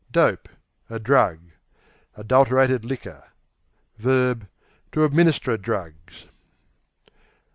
[0.11, 0.49] Dope
[0.89, 1.51] A drug;
[2.17, 3.29] adulterated liquor.
[3.99, 4.33] v.
[4.93, 6.25] To administer drugs.